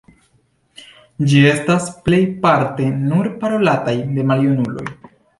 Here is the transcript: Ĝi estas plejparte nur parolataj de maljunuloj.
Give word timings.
Ĝi 1.33 1.41
estas 1.49 1.89
plejparte 2.07 2.87
nur 3.01 3.29
parolataj 3.43 3.93
de 4.15 4.25
maljunuloj. 4.31 4.87